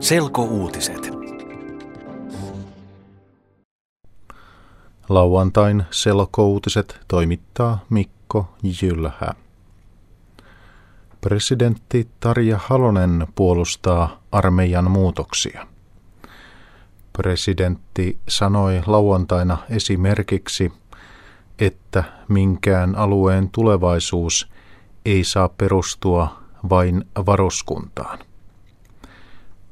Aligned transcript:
Selkouutiset. 0.00 1.10
Lauantain 5.08 5.84
selkouutiset 5.90 7.00
toimittaa 7.08 7.84
Mikko 7.90 8.54
Jylhä. 8.82 9.34
Presidentti 11.20 12.08
Tarja 12.20 12.58
Halonen 12.62 13.26
puolustaa 13.34 14.22
armeijan 14.32 14.90
muutoksia. 14.90 15.66
Presidentti 17.12 18.18
sanoi 18.28 18.82
lauantaina 18.86 19.58
esimerkiksi, 19.70 20.72
että 21.58 22.04
minkään 22.28 22.94
alueen 22.94 23.50
tulevaisuus 23.50 24.50
ei 25.04 25.24
saa 25.24 25.48
perustua 25.48 26.39
vain 26.68 27.04
varuskuntaan. 27.26 28.18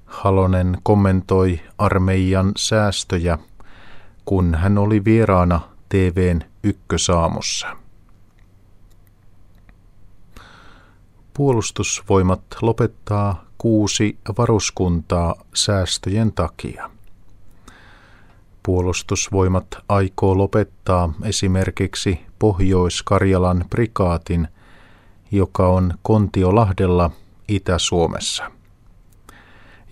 Halonen 0.06 0.78
kommentoi 0.82 1.60
armeijan 1.78 2.52
säästöjä, 2.56 3.38
kun 4.24 4.54
hän 4.54 4.78
oli 4.78 5.04
vieraana 5.04 5.60
TVn 5.88 6.40
ykkösaamussa. 6.62 7.66
Puolustusvoimat 11.34 12.42
lopettaa 12.62 13.44
kuusi 13.58 14.18
varuskuntaa 14.38 15.34
säästöjen 15.54 16.32
takia. 16.32 16.90
Puolustusvoimat 18.62 19.66
aikoo 19.88 20.38
lopettaa 20.38 21.12
esimerkiksi 21.22 22.20
Pohjois-Karjalan 22.38 23.64
prikaatin, 23.70 24.48
joka 25.30 25.68
on 25.68 25.94
Kontiolahdella 26.02 27.10
Itä-Suomessa. 27.48 28.50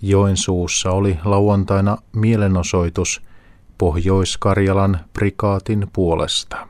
Joensuussa 0.01 0.91
oli 0.91 1.19
lauantaina 1.25 1.97
mielenosoitus 2.13 3.21
Pohjois-Karjalan 3.77 4.99
prikaatin 5.13 5.87
puolesta. 5.93 6.67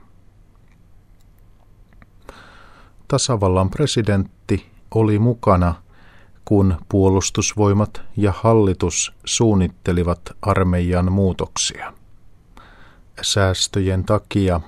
Tasavallan 3.08 3.70
presidentti 3.70 4.66
oli 4.96 5.20
mukana, 5.20 5.76
kun 6.46 6.78
puolustusvoimat 6.90 8.02
ja 8.18 8.34
hallitus 8.38 9.14
suunnittelivat 9.26 10.20
armeijan 10.42 11.12
muutoksia. 11.12 11.94
Säästöjen 13.22 14.04
takia 14.04 14.62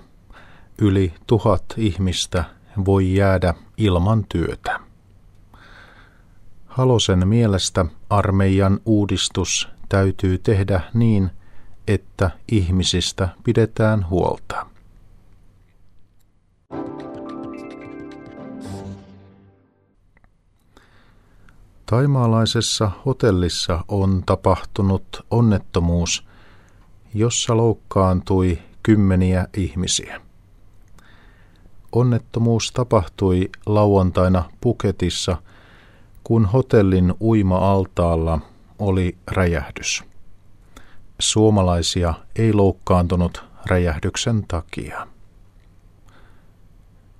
yli 0.77 1.13
tuhat 1.27 1.63
ihmistä 1.77 2.43
voi 2.85 3.13
jäädä 3.13 3.53
ilman 3.77 4.25
työtä. 4.29 4.79
Halosen 6.65 7.27
mielestä 7.27 7.85
armeijan 8.09 8.79
uudistus 8.85 9.69
täytyy 9.89 10.37
tehdä 10.37 10.81
niin, 10.93 11.31
että 11.87 12.31
ihmisistä 12.51 13.29
pidetään 13.43 14.09
huolta. 14.09 14.65
Taimaalaisessa 21.85 22.91
hotellissa 23.05 23.83
on 23.87 24.23
tapahtunut 24.25 25.25
onnettomuus, 25.31 26.27
jossa 27.13 27.57
loukkaantui 27.57 28.59
kymmeniä 28.83 29.47
ihmisiä. 29.57 30.28
Onnettomuus 31.91 32.71
tapahtui 32.71 33.49
lauantaina 33.65 34.43
Puketissa, 34.61 35.37
kun 36.23 36.45
hotellin 36.45 37.13
uima-altaalla 37.21 38.39
oli 38.79 39.17
räjähdys. 39.31 40.03
Suomalaisia 41.19 42.13
ei 42.35 42.53
loukkaantunut 42.53 43.43
räjähdyksen 43.65 44.45
takia. 44.47 45.07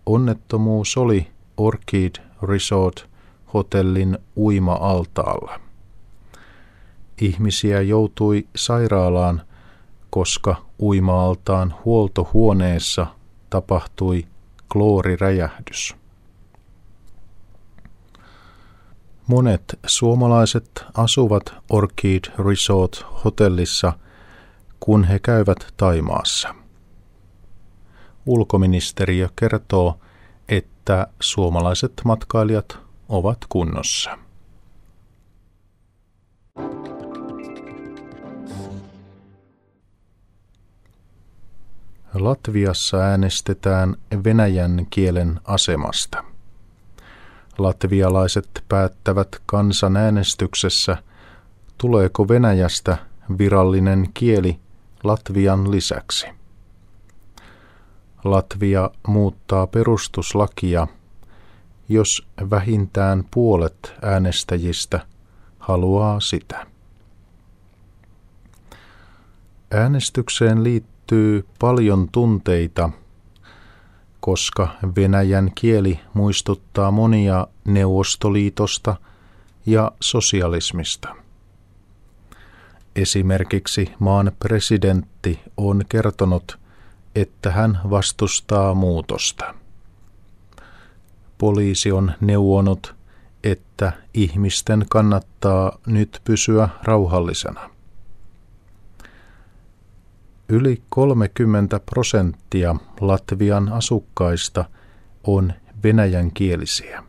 Onnettomuus 0.06 0.98
oli 0.98 1.28
Orchid 1.58 2.16
Resort 2.42 3.10
hotellin 3.54 4.18
uima-altaalla. 4.38 5.60
Ihmisiä 7.22 7.82
joutui 7.82 8.48
sairaalaan, 8.56 9.42
koska 10.10 10.56
uima-altaan 10.82 11.76
huoltohuoneessa 11.86 13.08
tapahtui 13.50 14.26
klooriräjähdys. 14.74 15.96
Monet 19.28 19.80
suomalaiset 19.86 20.86
asuvat 20.94 21.54
Orchid 21.70 22.24
Resort 22.48 23.06
hotellissa, 23.26 23.94
kun 24.80 25.04
he 25.04 25.20
käyvät 25.20 25.74
Taimaassa. 25.78 26.56
Ulkoministeriö 28.26 29.30
kertoo, 29.36 30.00
että 30.50 31.08
suomalaiset 31.20 31.94
matkailijat 32.06 32.80
ovat 33.10 33.38
kunnossa. 33.50 34.18
Latviassa 42.14 42.98
äänestetään 42.98 43.96
venäjän 44.24 44.88
kielen 44.90 45.40
asemasta. 45.46 46.24
Latvialaiset 47.58 48.64
päättävät 48.70 49.42
kansanäänestyksessä, 49.46 50.98
tuleeko 51.78 52.28
Venäjästä 52.28 52.98
virallinen 53.38 54.10
kieli 54.14 54.60
Latvian 55.04 55.72
lisäksi. 55.72 56.28
Latvia 58.24 58.90
muuttaa 59.08 59.68
perustuslakia, 59.68 60.88
jos 61.90 62.28
vähintään 62.50 63.24
puolet 63.32 63.94
äänestäjistä 64.02 65.00
haluaa 65.60 66.20
sitä. 66.20 66.68
Äänestykseen 69.72 70.64
liittyy 70.64 71.46
paljon 71.60 72.10
tunteita 72.12 72.90
koska 74.20 74.68
venäjän 74.96 75.52
kieli 75.56 76.00
muistuttaa 76.14 76.92
monia 76.92 77.48
Neuvostoliitosta 77.66 78.96
ja 79.66 79.92
sosialismista. 80.00 81.16
Esimerkiksi 82.96 83.94
maan 84.00 84.32
presidentti 84.40 85.40
on 85.58 85.84
kertonut, 85.90 86.60
että 87.16 87.52
hän 87.52 87.80
vastustaa 87.90 88.74
muutosta. 88.74 89.54
Poliisi 91.38 91.92
on 91.92 92.12
neuvonut, 92.22 92.96
että 93.44 93.94
ihmisten 94.14 94.86
kannattaa 94.90 95.78
nyt 95.86 96.22
pysyä 96.24 96.70
rauhallisena. 96.84 97.70
Yli 100.52 100.82
30 100.90 101.80
prosenttia 101.80 102.76
Latvian 103.02 103.70
asukkaista 103.70 104.66
on 105.24 105.54
venäjänkielisiä. 105.84 107.04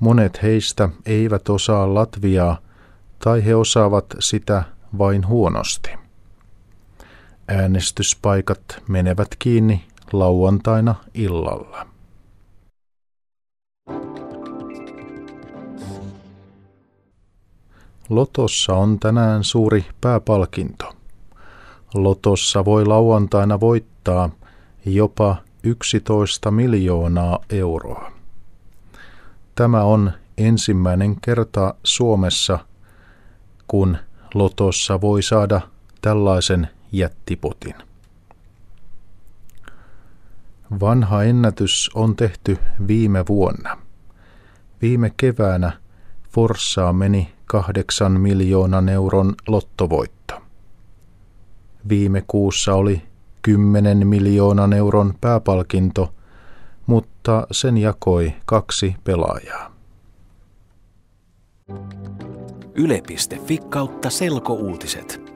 Monet 0.00 0.42
heistä 0.42 0.88
eivät 1.06 1.48
osaa 1.48 1.94
latviaa 1.94 2.58
tai 3.18 3.44
he 3.44 3.54
osaavat 3.54 4.04
sitä 4.18 4.64
vain 4.98 5.26
huonosti. 5.26 5.90
Äänestyspaikat 7.48 8.82
menevät 8.88 9.28
kiinni 9.38 9.84
lauantaina 10.12 10.94
illalla. 11.14 11.86
Lotossa 18.08 18.74
on 18.74 19.00
tänään 19.00 19.44
suuri 19.44 19.84
pääpalkinto. 20.00 20.99
Lotossa 21.94 22.64
voi 22.64 22.86
lauantaina 22.86 23.60
voittaa 23.60 24.30
jopa 24.84 25.36
11 25.62 26.50
miljoonaa 26.50 27.38
euroa. 27.50 28.12
Tämä 29.54 29.82
on 29.82 30.12
ensimmäinen 30.38 31.20
kerta 31.20 31.74
Suomessa, 31.84 32.58
kun 33.66 33.96
Lotossa 34.34 35.00
voi 35.00 35.22
saada 35.22 35.60
tällaisen 36.00 36.68
jättipotin. 36.92 37.74
Vanha 40.80 41.22
ennätys 41.22 41.90
on 41.94 42.16
tehty 42.16 42.58
viime 42.86 43.24
vuonna. 43.28 43.78
Viime 44.82 45.12
keväänä 45.16 45.72
Forssaa 46.30 46.92
meni 46.92 47.32
kahdeksan 47.46 48.20
miljoonan 48.20 48.88
euron 48.88 49.34
lottovoitto. 49.48 50.19
Viime 51.88 52.24
kuussa 52.26 52.74
oli 52.74 53.02
10 53.42 54.06
miljoonan 54.06 54.72
euron 54.72 55.14
pääpalkinto, 55.20 56.14
mutta 56.86 57.46
sen 57.50 57.78
jakoi 57.78 58.32
kaksi 58.46 58.94
pelaajaa. 59.04 59.70
yle.fi 62.74 63.58
kautta 63.68 64.10
selkouutiset. 64.10 65.29